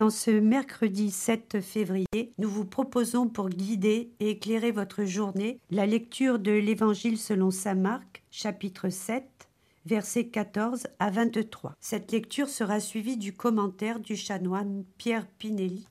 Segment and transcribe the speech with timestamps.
[0.00, 5.86] En ce mercredi 7 février, nous vous proposons pour guider et éclairer votre journée la
[5.86, 9.24] lecture de l'Évangile selon Saint Marc, chapitre 7,
[9.86, 11.74] versets 14 à 23.
[11.80, 15.88] Cette lecture sera suivie du commentaire du chanoine Pierre Pinelli.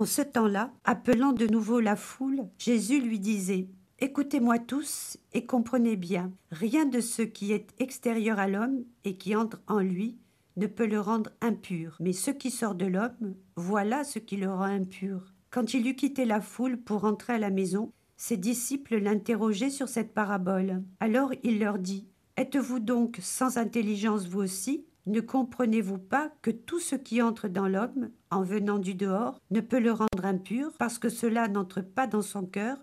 [0.00, 3.68] En ce temps-là, appelant de nouveau la foule, Jésus lui disait
[3.98, 9.36] Écoutez-moi tous et comprenez bien, rien de ce qui est extérieur à l'homme et qui
[9.36, 10.16] entre en lui
[10.56, 14.48] ne peut le rendre impur, mais ce qui sort de l'homme, voilà ce qui le
[14.50, 15.34] rend impur.
[15.50, 19.90] Quand il eut quitté la foule pour rentrer à la maison, ses disciples l'interrogeaient sur
[19.90, 20.82] cette parabole.
[21.00, 26.80] Alors il leur dit Êtes-vous donc sans intelligence vous aussi ne comprenez-vous pas que tout
[26.80, 30.98] ce qui entre dans l'homme, en venant du dehors, ne peut le rendre impur, parce
[30.98, 32.76] que cela n'entre pas dans son cœur,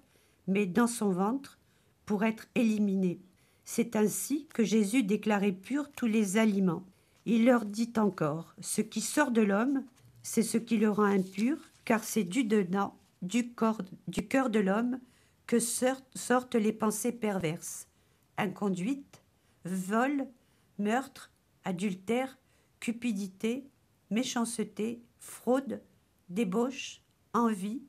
[0.47, 1.59] mais dans son ventre,
[2.05, 3.19] pour être éliminé?
[3.65, 6.83] C'est ainsi que Jésus déclarait pur tous les aliments.
[7.25, 9.83] Il leur dit encore, ce qui sort de l'homme,
[10.23, 14.59] c'est ce qui le rend impur, car c'est du dedans, du, corps, du cœur de
[14.59, 14.99] l'homme,
[15.45, 17.87] que sortent les pensées perverses,
[18.37, 19.21] inconduite,
[19.65, 20.27] vol,
[20.79, 21.31] meurtre,
[21.67, 22.39] adultère,
[22.79, 23.69] cupidité,
[24.09, 25.81] méchanceté, fraude,
[26.29, 27.01] débauche,
[27.33, 27.83] envie,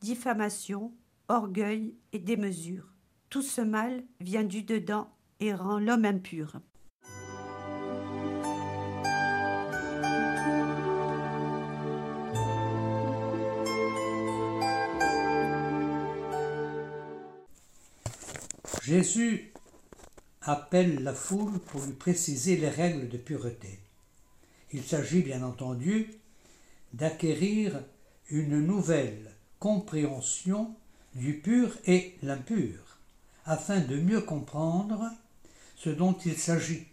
[0.00, 0.94] diffamation,
[1.28, 2.94] orgueil et démesure.
[3.28, 6.60] Tout ce mal vient du dedans et rend l'homme impur.
[18.82, 19.49] Jésus
[20.42, 23.78] appelle la foule pour lui préciser les règles de pureté.
[24.72, 26.14] Il s'agit bien entendu
[26.92, 27.82] d'acquérir
[28.30, 30.74] une nouvelle compréhension
[31.14, 32.98] du pur et l'impur,
[33.44, 35.10] afin de mieux comprendre
[35.76, 36.86] ce dont il s'agit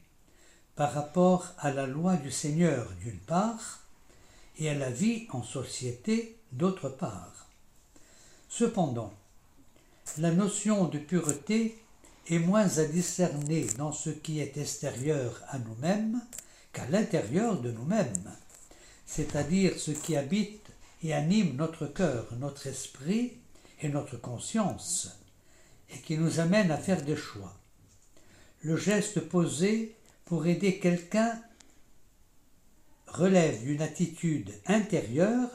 [0.75, 3.81] par rapport à la loi du Seigneur d'une part
[4.59, 7.47] et à la vie en société d'autre part.
[8.50, 9.13] Cependant,
[10.17, 11.77] la notion de pureté
[12.29, 16.21] est moins à discerner dans ce qui est extérieur à nous-mêmes
[16.73, 18.31] qu'à l'intérieur de nous-mêmes,
[19.05, 20.61] c'est-à-dire ce qui habite
[21.03, 23.33] et anime notre cœur, notre esprit
[23.81, 25.09] et notre conscience,
[25.89, 27.55] et qui nous amène à faire des choix.
[28.61, 29.95] Le geste posé
[30.25, 31.41] pour aider quelqu'un
[33.07, 35.49] relève d'une attitude intérieure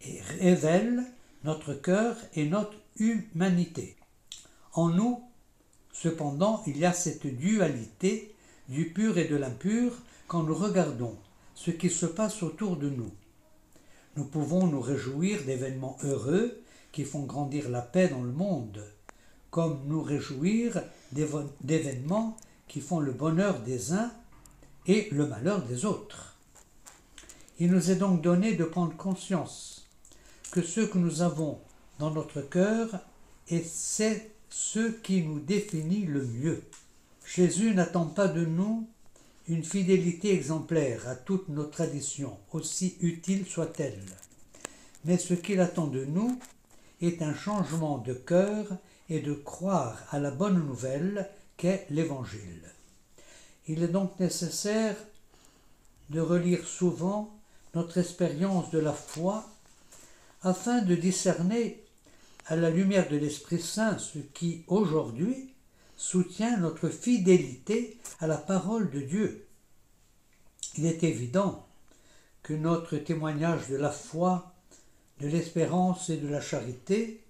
[0.00, 1.04] et révèle
[1.44, 3.96] notre cœur et notre humanité.
[4.72, 5.27] En nous,
[6.00, 8.32] Cependant, il y a cette dualité
[8.68, 9.92] du pur et de l'impur
[10.28, 11.16] quand nous regardons
[11.56, 13.10] ce qui se passe autour de nous.
[14.16, 16.60] Nous pouvons nous réjouir d'événements heureux
[16.92, 18.86] qui font grandir la paix dans le monde,
[19.50, 22.36] comme nous réjouir d'événements
[22.68, 24.12] qui font le bonheur des uns
[24.86, 26.36] et le malheur des autres.
[27.58, 29.88] Il nous est donc donné de prendre conscience
[30.52, 31.58] que ce que nous avons
[31.98, 32.88] dans notre cœur
[33.48, 36.62] est c'est ce qui nous définit le mieux.
[37.26, 38.88] Jésus n'attend pas de nous
[39.48, 44.04] une fidélité exemplaire à toutes nos traditions, aussi utiles soient-elles.
[45.04, 46.38] Mais ce qu'il attend de nous
[47.00, 48.66] est un changement de cœur
[49.08, 52.62] et de croire à la bonne nouvelle qu'est l'Évangile.
[53.66, 54.96] Il est donc nécessaire
[56.10, 57.30] de relire souvent
[57.74, 59.46] notre expérience de la foi
[60.42, 61.82] afin de discerner
[62.48, 65.54] à la lumière de l'Esprit Saint ce qui, aujourd'hui,
[65.96, 69.46] soutient notre fidélité à la parole de Dieu.
[70.78, 71.66] Il est évident
[72.42, 74.54] que notre témoignage de la foi,
[75.20, 77.22] de l'espérance et de la charité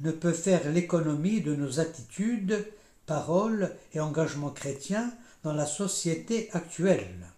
[0.00, 2.66] ne peut faire l'économie de nos attitudes,
[3.06, 5.14] paroles et engagements chrétiens
[5.44, 7.28] dans la société actuelle.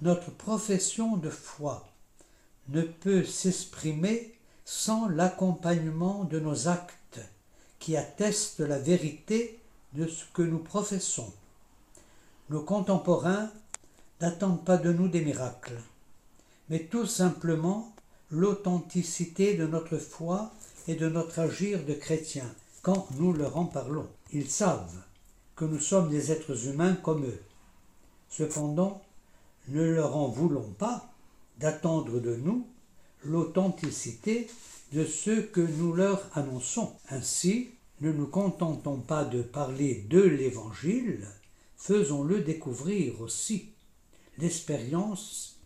[0.00, 1.88] Notre profession de foi
[2.68, 4.37] ne peut s'exprimer
[4.70, 7.20] sans l'accompagnement de nos actes
[7.78, 9.58] qui attestent la vérité
[9.94, 11.32] de ce que nous professons.
[12.50, 13.50] Nos contemporains
[14.20, 15.80] n'attendent pas de nous des miracles,
[16.68, 17.94] mais tout simplement
[18.30, 20.52] l'authenticité de notre foi
[20.86, 24.10] et de notre agir de chrétiens quand nous leur en parlons.
[24.34, 25.02] Ils savent
[25.56, 27.42] que nous sommes des êtres humains comme eux.
[28.28, 29.00] Cependant,
[29.68, 31.08] ne leur en voulons pas
[31.56, 32.66] d'attendre de nous
[33.24, 34.48] l'authenticité
[34.92, 36.92] de ce que nous leur annonçons.
[37.10, 37.70] Ainsi,
[38.00, 41.26] ne nous contentons pas de parler de l'Évangile,
[41.76, 43.70] faisons-le découvrir aussi,
[44.38, 45.56] l'expérience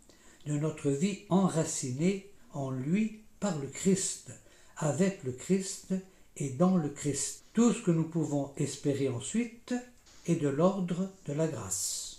[0.46, 4.32] de notre vie enracinée en lui par le Christ,
[4.76, 5.94] avec le Christ
[6.37, 7.44] et dans le Christ.
[7.52, 9.75] Tout ce que nous pouvons espérer ensuite
[10.26, 12.12] est de l'ordre de la grâce.